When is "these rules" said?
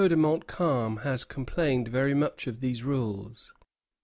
2.59-3.53